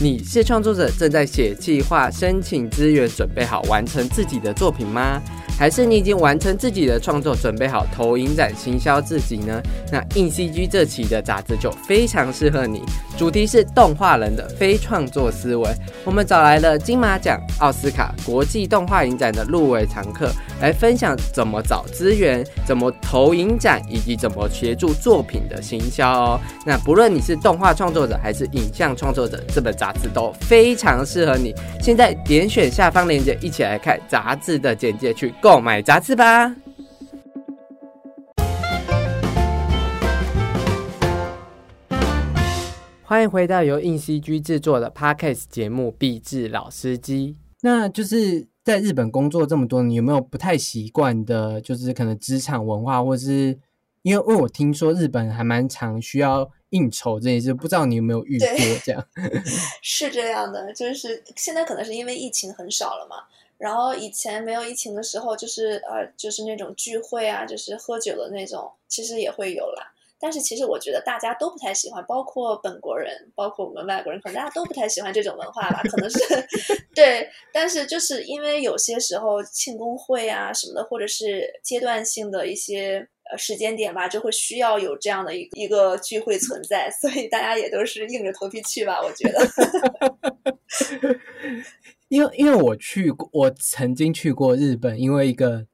[0.00, 5.20] 你是创作者，正在写计划、申请资源，准备好完成自己的作品吗？
[5.58, 9.60] 还是你已经完成自己的创作，准备好投影展行销自己呢？
[9.90, 12.80] 那硬 CG 这期的杂志就非常适合你，
[13.16, 15.68] 主题是动画人的非创作思维。
[16.04, 20.30] 我们找来了金马奖、奥斯卡、国际动画影展的入围常客，
[20.60, 26.40] 来分享怎么找资源、怎么投影展，以及怎么协助作品的行销哦。
[26.64, 31.54] 那不论你是动画创作者还是影像创作者，这本杂志都非常适合你。
[31.80, 36.54] 现在点选下方链接，一起来看杂志的简介，去购买杂志吧。
[43.02, 47.36] 欢迎回到由硬 CG 制作的 Podcast 节目《壁纸老司机》。
[47.62, 53.58] 那就是在日本工作这么多年，有没有不太习惯的，就是可能职场文化，或是
[54.02, 58.48] 因为因为我听说日本还蛮常需要应酬这件事，不知道你有没有遇过
[58.84, 59.06] 这样？
[59.82, 63.16] 是这样的，就是现在可能是因为疫情很少了嘛，
[63.56, 69.92] 然后以前没有疫情的时候，就是呃，就是那种聚会啊，就是喝酒的那种，其实也会有啦。
[70.20, 76.18] 但是其实我觉得大家都不太喜欢，包括本国人，包括我们外国人，可能大家都不太喜欢这种文化吧，可能是
[76.92, 77.28] 对。
[77.52, 89.46] 但是就是因为有些时候庆功会啊什么的，或者是阶段性的一些呃时间点吧，就会需要有这样的一一个聚会存在， 所以大家也都是硬着头皮去吧，我觉得。
[92.08, 95.66] 因为因为我去过，我曾经去过日本，因为一个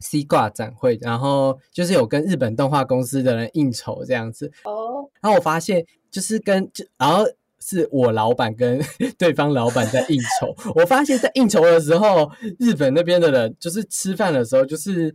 [0.00, 4.50] C 挂展会，然后就是有跟日本动画公司的人应酬这样子。
[4.64, 7.24] 哦，然后我发现就是跟就然后
[7.60, 8.80] 是我老板跟
[9.16, 15.14] 对方老板在应酬，我发现在应酬的时候，日本那边的人就是吃饭的时候就是。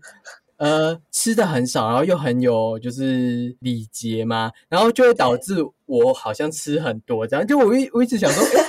[0.58, 8.60] 呃，吃的很少，然后又很有就是礼节嘛，然后就会导致我好像吃很多，这样就我一我一直想说， 诶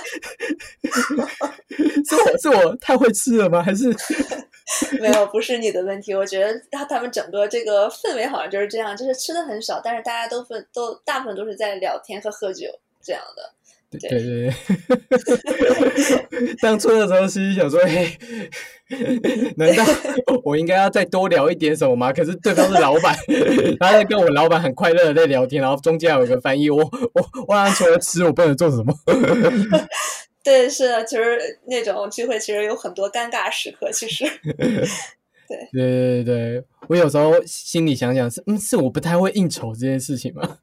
[2.05, 3.62] 是我是我太会吃了吗？
[3.62, 3.94] 还是
[5.01, 6.14] 没有，不是你的问题。
[6.14, 12.66] 我觉得他他们整个这个氛围好像就是这样，就是吃的很少，但是大家都分都大部分都是在聊天和喝酒
[13.03, 13.53] 这样的。
[13.99, 14.55] 对对对
[16.31, 18.17] 对， 当初的时候心里想说，嘿，
[19.57, 19.85] 难道
[20.45, 22.13] 我应该要再多聊一点什么吗？
[22.13, 23.17] 可是对方是老板，
[23.81, 26.79] 他在跟我老板很快乐的在聊天，然后中间有一个翻译，我
[27.13, 28.95] 我我好像除了吃，我不能做什么。
[30.43, 34.25] 对，是的，其实那种聚会其实有很多尴尬时刻，其实。
[35.47, 40.59] 对对对对，我有时候心里想想是，嗯，是我不太会应酬这件事情吗？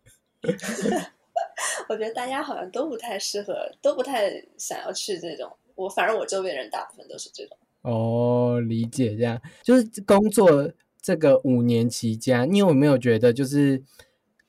[1.90, 5.52] 我觉得大家好像都不太适合，都不太想要去这种。
[5.76, 7.58] 我反正我周围人大部分都是这种。
[7.82, 10.72] 哦，理解这样，就是工作
[11.02, 13.82] 这个五年期间，你有没有觉得就是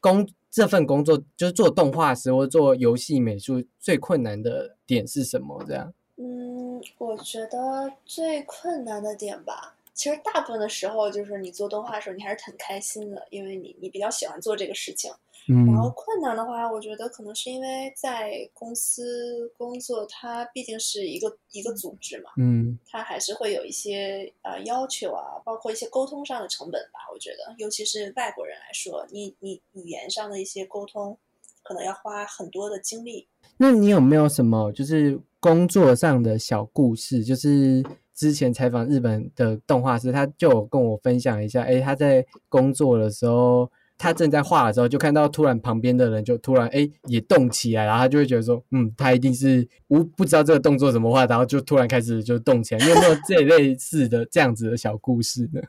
[0.01, 5.65] 工这份工作就是做动画师或做游戏美术最困难的点是什么？
[5.67, 5.95] 这样？
[6.17, 15.11] 嗯，我觉得最困难的点吧，其实大部分的时候就是你做动画的时候，你还是很开心的，因为你你比较喜欢做这个事情。
[15.49, 27.01] 然后困难的话，我觉得可能是因为在公司工作，它毕竟是一个一个组织嘛，嗯，它还是会有一些呃要求啊，包括一些沟通上的成本吧。
[27.13, 31.19] 我觉得，尤其是外国人来说，你你语言上的一些沟通，
[31.65, 33.27] 可能要花很多的精力。
[33.57, 37.25] 那你有没有什么就是工作上的小故事？
[37.25, 43.69] 就是之前采访日本的动画师，他就有跟我分享一下，哎，他在工作的时候。
[44.03, 52.85] 他正在画的时候，就看到突然旁边的人就突然哎也动起来，然后他就会觉得说，嗯，他一定是无不知道这个动作怎么画，然后就突然开始就动起来。
[52.85, 55.61] 你有没有这类似的这样子的小故事呢？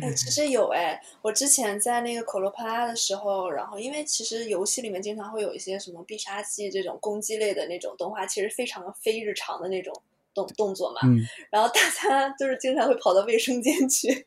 [0.00, 9.92] 哎，其实有哎，我之前在那个可罗帕拉的时候，然后因为其实游戏里面经常会有一些什么必杀技这种攻击类的那种动画，其实非常非日常的那种
[10.32, 11.00] 动动作嘛。
[11.02, 11.18] 嗯。
[11.50, 14.24] 然后大家就是经常会跑到卫生间去。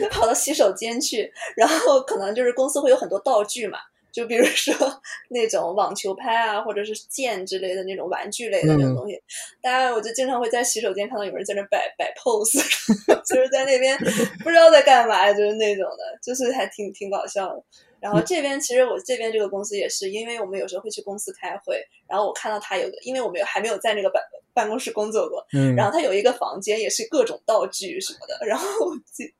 [0.00, 3.78] 就跑到洗手间去，然后可能就是公司会有很多道具嘛，
[4.12, 4.74] 就比如说
[5.30, 9.20] 那种网球拍啊，或者是剑之类的那种玩具类的那种东西。
[9.62, 12.58] 大家我就经常会在洗手间看到有人在那摆摆 pose，
[13.26, 13.96] 就是在那边
[14.42, 17.62] 不知道在干嘛，就是那种的，就是还挺挺搞笑的。
[18.00, 24.22] 然后这边其实我这边这个公司也是，因为我们有时候会去公司开会，然后我看到他有个，因为我们有还没有在那个办
[24.54, 28.66] 办公室工作过，嗯，然后他有一个房间也是各种道具什么的，然后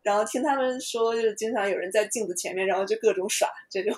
[0.03, 3.97] 然后听他们说，就是经常有人在镜子前面，然后就各种耍这种，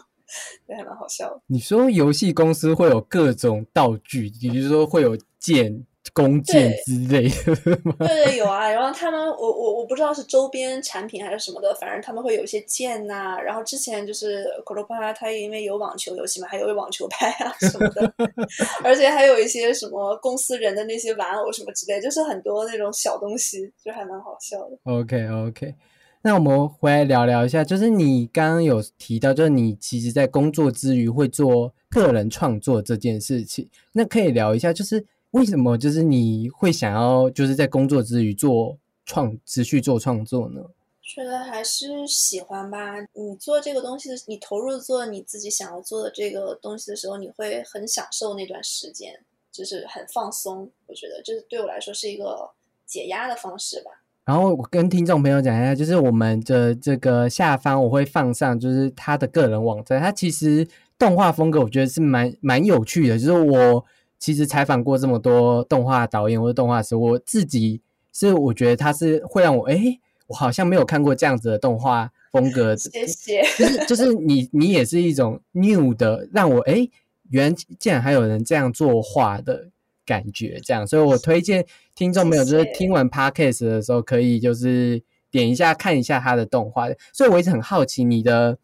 [0.68, 1.40] 也还蛮好笑的。
[1.46, 5.86] 你说游戏公司会有各种道具，比如说会有剑。
[6.14, 7.54] 弓箭之类的，
[7.98, 13.38] 对对有啊，然后他们我我我不知道是周边产品还是什么的，反正他们会有一些剑呐。
[13.38, 18.12] 然后之前就是克罗帕，它因为有网球游戏嘛，还有网球拍啊什么的，
[18.82, 24.78] 而且还有一些什么公司人的那些玩偶什么之类，就是很多那种小东西，就还蛮好笑的。
[24.84, 25.74] OK OK，
[26.22, 35.06] 那我们回来聊聊一下，就是你刚刚有提到，就是你其实在工作之余会做个人创作这件事情，那可以聊一下，就是。
[35.32, 40.60] 为什么就是你会想要就是在工作之余做创持续做创作呢？
[41.02, 43.00] 觉得还是喜欢吧。
[43.14, 50.70] 你做这个东西的，你投入做你自己想要做的这个东西的时候，你会很享受那段时间，就是很放松。
[50.86, 52.50] 我觉得这对我来说是一个
[52.86, 53.90] 解压的方式吧。
[54.24, 60.00] 然后我跟听众朋友讲一下，就是我们的这个下方我会放上，就是他的个人网站。
[60.00, 60.66] 他其实
[60.96, 63.84] 动画风格我觉得是蛮蛮有趣的，就是我。
[64.20, 67.80] 其实采访过这么多动画导演或者动画师，我自己
[68.12, 72.76] 是我觉得他是会让我哎，我好像没有看过这样子的动画风格。
[72.78, 73.42] 谢谢。
[73.56, 76.86] 就是就是你你也是一种 new 的，让我哎，
[77.30, 79.70] 原竟然还有人这样作画的
[80.04, 86.88] 感觉，这样，所以我推荐听众朋友就是听完 podcast 的时候，可以就是点一下看一下他的动画。
[87.14, 88.58] 所以我一直很好奇你的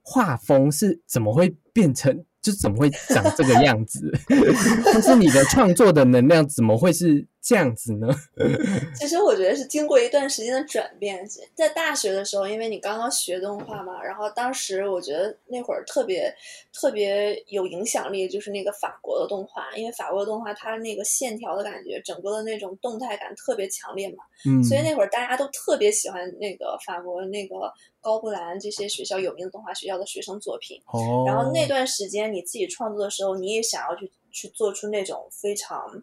[0.00, 2.24] 画风是怎么会变成。
[2.44, 4.12] 就怎么会长这个样子？
[4.84, 8.08] 但是你的创作的能量怎么会是这样子呢？
[8.98, 11.22] 其实我觉得是经过一段时间的转变，
[11.54, 16.34] 在大学的时候，因为你刚刚学动画嘛，然后当时我觉得那会儿特别
[16.72, 27.70] 特别有影响力，就是那个法国的动画，因为法国的动画它那个线条的感觉，整个的那种动态感特别强烈嘛，嗯，所以那会儿大家都特别喜欢那个法国那个
[28.00, 30.80] 高布兰这些学校有名的动画学校的学生作品。
[30.86, 36.02] 哦，然后那段时间你自己创作的时候，你也想要去去做出那种非常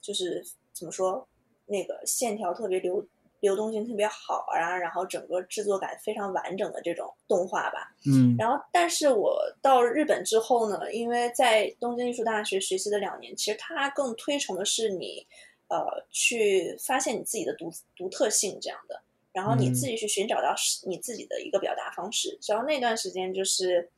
[0.00, 0.44] 就是
[0.80, 1.28] 怎么说，
[1.66, 3.06] 那个线条特别流
[3.40, 7.94] 流动性特别好啊，然后整个制作感非常完整的这种动画吧。
[8.06, 15.26] 嗯，然后，但是我到日本之后呢，因为在东京艺术大学学习的两年，其实它更推崇的是你，
[15.68, 15.78] 呃，
[16.10, 19.02] 去发现你自己的独独特性这样的，
[19.32, 20.54] 然后你自己去寻找到
[20.86, 22.38] 你自己的一个表达方式。
[22.48, 23.88] 然后那段时间就是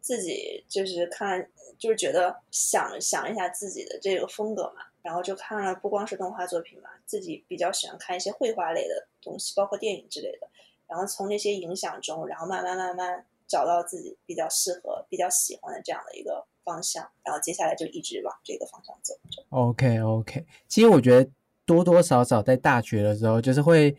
[0.00, 10.48] 自己就是看，就是觉得想想一下自己的这个风格嘛，然后就看了不光是动画作品嘛，自己比较喜欢看一些绘画类的东西，包括电影之类的。
[10.86, 19.14] 然后从那些影响中，然后慢慢慢慢找到自己比较适合、比较喜欢的这样的一个方向，然后接下来就一直往这个方向走。
[19.48, 21.30] OK OK，其实我觉得
[21.64, 23.96] 多多少少在大学的时候，就是会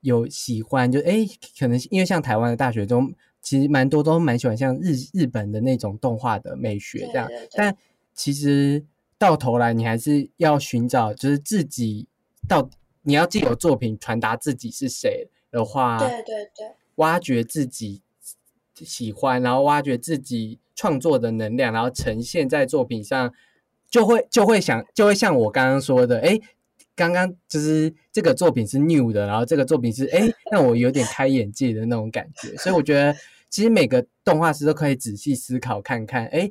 [0.00, 1.26] 有喜欢，就哎，
[1.58, 7.76] 可能因为像台湾的大学中，其实蛮多都蛮喜欢像日日本的那种动画的美学这样，对对对但
[8.14, 8.84] 其实
[9.18, 12.06] 到头来你还是要寻找，就是自己
[12.46, 12.68] 到
[13.02, 18.02] 你要借由作品传达自己是谁的话，对对对，挖掘自己
[18.74, 23.32] 喜欢，然后挖掘自己创作的能量，然后呈现在作品上，
[23.88, 26.38] 就会就会想，就会像我刚刚说的，哎，
[26.94, 33.16] 刚刚就是这个作品是 new 的，然后这个作品是哎，让我有点开眼界的那种感觉，所以我觉得
[33.48, 36.50] 其实每个动画师都可以仔细思考看看，哎。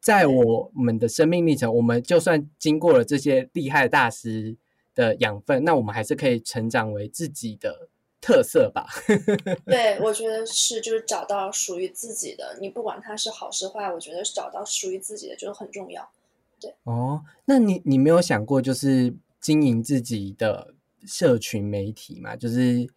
[0.00, 4.56] 在我们的生命历程，我们就算经过了这些厉害大师
[4.94, 7.88] 的养分，那我们还是可以成长为自己的
[8.20, 8.86] 特色吧。
[9.66, 12.56] 对，我觉得是，就是找到属于自己的。
[12.60, 16.08] 你不管它是好是坏，我觉得找到属于自己的就很重要。
[16.60, 20.74] 对哦，那你你没有想过就是经营自己的
[21.06, 22.34] 社群媒体嘛？
[22.34, 22.88] 就是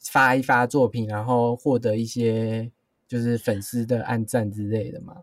[0.00, 2.70] 发一发作品，然后获得一些
[3.06, 5.22] 就是粉丝的按赞之类的吗？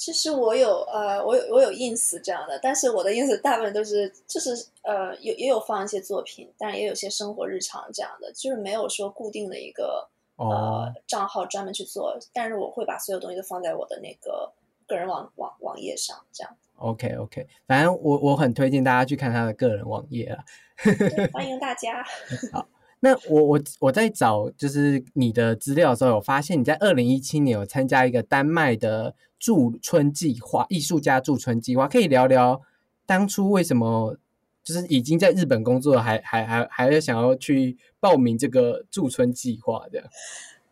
[0.00, 4.50] 其实我有呃，我有我有 ins 这样的，但是我的 ins 大部分都是就是
[4.82, 14.50] 呃有也有放一些作品，但也有些生活日常这样的，就是没有说固定的一个哦呃账号专门去做，但是我会把所有东西都放在我的那个
[14.88, 16.56] 个人网网网页上，这样。
[16.76, 20.42] OK OK，反正我我很推荐大家去看他的个人网页啊。
[20.82, 22.02] 对 欢迎大家。
[23.00, 32.60] 那我我我在找就是你的资料的时候，有发现你在二零一七年有参加一个丹麦的驻村计划，艺术家驻村计划，可以聊聊
[33.06, 34.16] 当初为什么
[34.62, 40.10] 就是已经在日本工作，还还还还要想要去报名这个驻村计划的？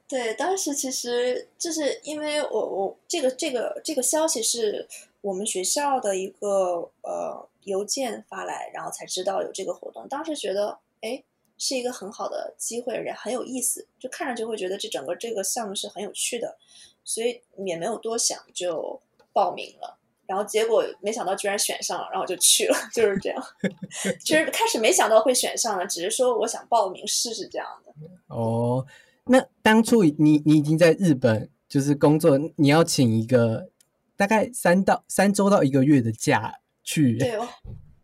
[0.07, 4.87] 对，当时其实就是因为我我这个这个这个消息是
[5.22, 10.07] 我们学校的一个呃邮件发来，然后才知道有这个活动。
[10.09, 11.22] 当时觉得哎
[11.59, 16.56] 是一个很好的机会，人很有意思，就看上去会觉得这整个这个项目是很有趣的，
[17.04, 19.00] 所以也没有多想就
[19.32, 19.98] 报名了。
[20.26, 23.42] 然后结果没想到居然选上了，然后我就去了， 就是这样。
[24.20, 27.92] 其实开始没想到会选上了，只是说我想报名试试这样的。
[28.26, 28.86] 哦，
[29.24, 33.70] 那当初你你已经在日本就是工作，你要请一个
[34.16, 37.48] 大概三到三周到一个月的假去，对哦，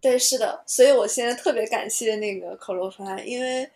[0.04, 3.66] 对，是的，所以我现在特别感谢那个口头川，因为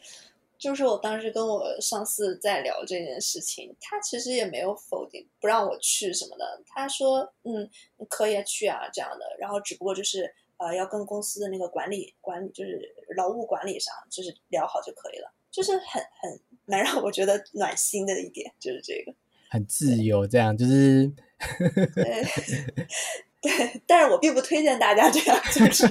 [0.58, 7.66] 就是我当时跟我上司在聊这件事情，他其实也没有否定不让我去什么的，他说嗯
[7.96, 19.14] 你可以去啊这样的，然后只不过就是呃要跟公司的那个管理管理就是劳务管理上就是聊好就可以了，就是很很蛮让我觉得暖心的一点就是这个。
[19.50, 21.10] 很自由，这样就是
[21.94, 22.22] 对
[23.40, 25.88] 对，但是我并不推荐大家这样，就是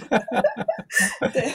[1.33, 1.51] 对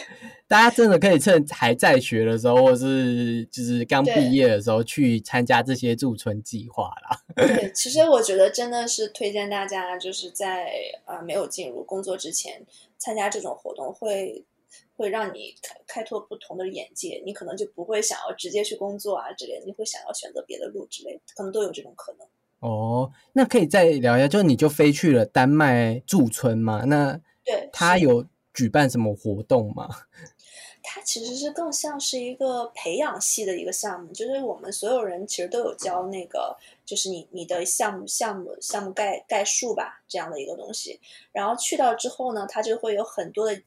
[0.48, 7.20] 大家真的可以趁还在学的时候，或是就是刚毕业的时候去参加这些驻村计划啦。
[7.36, 7.70] 对。
[7.74, 10.72] 其实我觉得真的是推荐大家，就是在
[11.04, 12.64] 呃没有进入工作之前
[12.98, 14.44] 参加这种活动会。
[14.94, 22.26] 会让你开开拓不同的眼界，你可能就不会想要直接去工作啊之类的，你会想要选择别的路之类的，可能都有这种可能。
[22.62, 26.84] 哦，那可以再聊一下，就是你就飞去了丹麦驻村嘛？
[26.86, 29.88] 那对，他有举办什么活动吗？
[30.84, 41.00] 它其实是更像是一个培养系的一个项目，就是我们所有人其实都有教那个，就是你你的项目项目项目概概述吧这样的一个东西。
[41.32, 43.62] 然后去到之后呢，他就会有很多的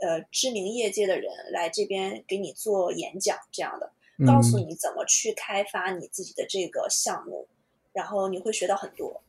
[0.00, 3.92] 呃知名业界的人来这边给你做演讲，这样的，
[4.26, 7.46] 告诉你怎么去开发你自己的这个项目，
[7.94, 9.22] 然后你会学到很多。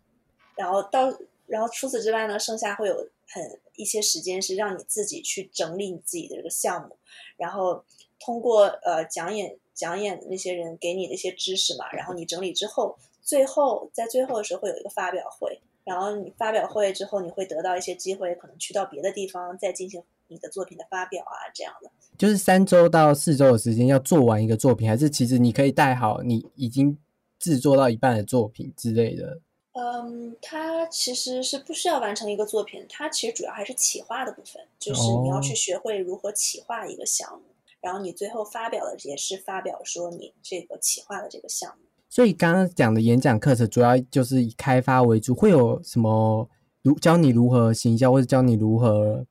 [0.57, 1.13] 然后到，
[1.47, 2.95] 然后除此之外呢，剩下会有
[3.29, 6.97] 很一些时间是让你自己去整理你自己的这个项目，
[7.37, 7.83] 然后
[8.19, 21.91] 通过呃讲演讲演那些人给你的一些知识嘛，然后你整理之后，最后在最后的时候会有一个发表会，然后你发表会之后，你会得到一些机会，可能去到别的地方再进行你的作品的发表啊，这样的。
[22.17, 26.97] 就是三周到四周的时间要做完一个作品，还是其实你可以带好你已经
[27.45, 29.39] 制作到一半的作品之类的？
[29.73, 37.43] 嗯，它其实是不需要完成一个作品，它其实主要还是企划的部分，就是你要去学会如何企划一个项目，
[37.81, 41.83] 然后你最后发表的也是发表说你这个企划的这个项目。
[42.09, 46.49] 所以刚刚讲的演讲课程主要就是以开发为主，会有什么
[46.81, 49.27] 如教你如何行销，或者教你如何？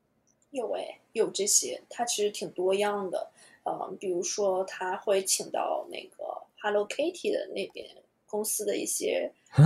[0.51, 3.31] 有诶，有这些，它其实挺多样的。
[3.67, 6.23] 嗯，比如说他会请到那个
[6.61, 7.87] Hello Kitty 的那边
[8.35, 9.31] 公司的一些。
[9.51, 9.63] 啊，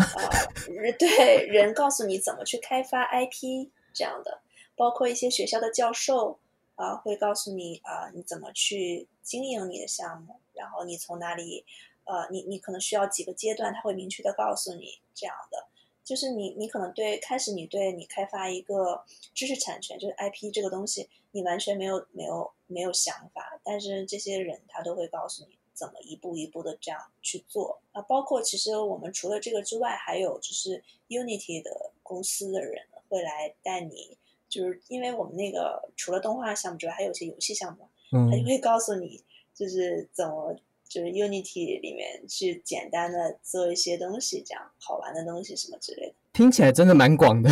[0.99, 4.41] 对人告诉你怎么去开发 IP 这样的，
[4.75, 6.37] 包括一些学校的教授
[6.75, 11.65] 啊，会告诉你啊，你怎么去经营你的项目，然后你从哪里，
[12.03, 15.65] 呃，你你可能需要几个阶段，他会明确的告诉你这样的，
[16.03, 19.03] 就是你你可能对开始你对你开发一个
[19.33, 25.57] 知识产权，就是 IP 这个东西，你完全没有没有没有想法，但是这些人他都会告诉你。
[25.79, 28.01] 怎么一步一步的这样去做啊？
[28.01, 31.71] 包括其实我们除了这个之外，还有就是 Unity 的
[32.03, 34.17] 公司的人会来带你，
[34.49, 37.87] 就是因为我们那个除了动画项目之外，还有一些游戏项目，
[38.29, 39.23] 他就会告诉你
[39.55, 40.53] 就是怎么
[40.89, 46.13] 就是 Unity 里面去简单的做一些东西，这样好玩的东西什么之类的。
[46.33, 47.49] 听起来真的蛮广的。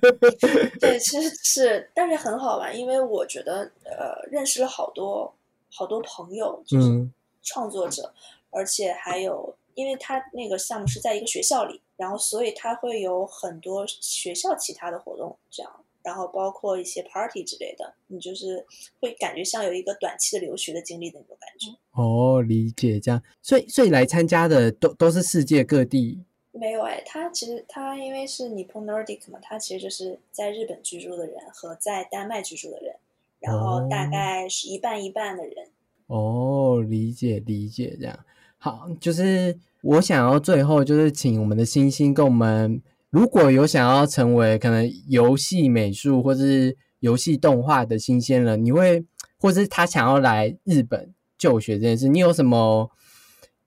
[0.78, 5.34] 对，其实是，但是很好玩，因为我觉得呃，认识了好多
[5.70, 7.08] 好多朋友，就是。
[7.42, 8.12] 创作者，
[8.50, 18.66] 而且还有，因为他那个项目是在一个学校里，然后所以他会有很多学校其他的活动，这样，然后包括一些 party 之类的，你就是
[19.00, 21.76] 会感觉像有一个短期的留学的经历的那种感觉。
[21.92, 26.24] 哦，理解这样，所以所以来参加的都都是世界各地。
[26.54, 32.94] 没有哎，他其实他因为是 Nippon Nordic 嘛，他其实就是在日本居住的人和在丹麦居住的人，
[33.40, 35.68] 然后大概是一半一半的人。
[36.12, 38.18] 哦，理解理解，这样
[38.58, 38.86] 好。
[39.00, 49.02] 就是我想要最后就是请我们的星星跟我们，如果有想要成为可能游戏美术或是游戏动画的新鲜人，你会
[49.38, 52.90] 或是他想要来日本就学这件事，你有什么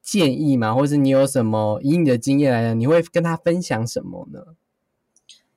[0.03, 0.71] 建议吗？
[0.75, 4.39] 或是你有什么以你的经验来讲，你会跟他分享什么呢？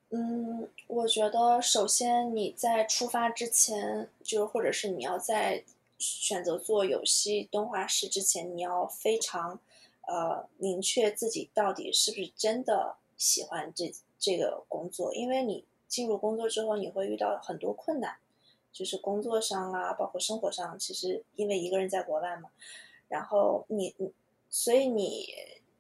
[0.08, 5.64] 嗯，我觉得首先你在出发之前，就是或者是你要在。
[5.98, 9.60] 选择做游戏动画师之前，你要非常，
[10.06, 15.12] 呃，明确自己到底是不是真的喜欢这这个工作。
[15.14, 18.16] 因为你进入工作之后，你会遇到很多困难，
[18.72, 20.78] 就是工作上啊，包括生活上。
[20.78, 22.50] 其实因为一个人在国外嘛，
[23.08, 24.12] 然后你你，
[24.48, 25.26] 所以你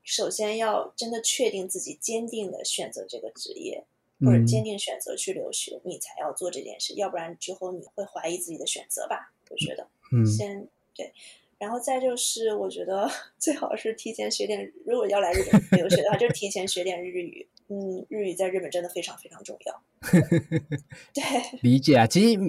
[0.02, 3.84] 首先要真的确定自己坚定的选择这个职业，
[4.20, 6.94] 或者坚定选择去留学，你才要做这件事。
[6.94, 9.32] 要不然之后你会怀疑自己的选择吧？
[9.50, 9.86] 我觉得。
[10.12, 11.12] 嗯，先对，
[11.58, 17.46] 然后再就是，我觉得 最好是提前学点，如果要来日本留学的话，就提前学点日语。
[17.70, 19.82] 嗯，日语在日本真的非常非常重要。
[21.12, 21.22] 对，
[21.60, 22.06] 理解啊。
[22.06, 22.40] 其实，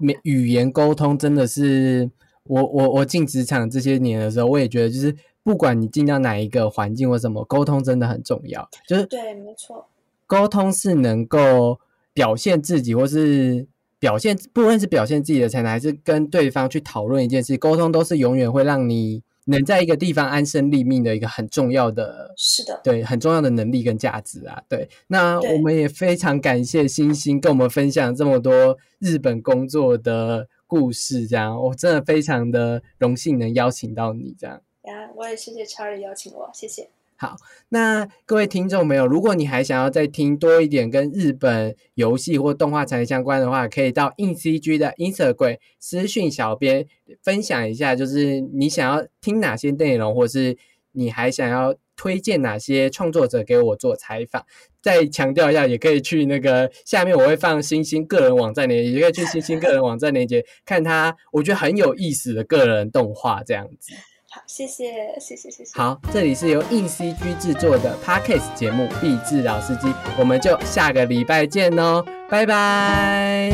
[0.00, 2.10] 语语言沟通真的是
[2.42, 8.68] 我我我进职场这些年的时候，我也觉得，就是不管你进到哪一个环境或什么，沟通真的很重要。
[8.88, 9.86] 就是对，没错，
[10.26, 11.78] 沟通是能够
[12.12, 13.68] 表现自己，或是。
[14.04, 24.62] 表现不论是表现自己的才能，还是跟对方去讨论一件事，沟通都是永远会让你能在一个地方安身立命的一个很重要的，是的，对，很重要的能力跟价值啊。
[24.68, 34.60] 对，那我们也非常感谢星星跟我们分享这么多日本工作的故事，这样我真的非常的荣幸能邀请到你，这样。
[34.82, 36.90] 呀，我也谢谢 Charlie 邀请我，谢谢。
[37.24, 37.36] 好，
[37.70, 46.86] 那各位听众朋友，如果你还想要再听多一点跟日本游戏或动画产业相关的话，可以到 InCG 的 Instagram 私讯小编
[47.22, 50.58] 分享一下，就是你想要听哪些内容，或是
[50.92, 54.44] 你还想要推荐哪些创作者给我做采访。
[54.82, 63.94] 再强调一下，也可以去那个下面我会放星星个人网站连接，也可以去星星个人网站连接看他我觉得很有意思的个人动画这样子。
[64.34, 65.70] 好，谢谢，谢谢，谢谢。
[65.74, 69.86] 好，这里是由硬 CG 制作的 Podcast 节目《必智老司机》，
[70.18, 73.52] 我们就下个礼拜见哦，拜拜。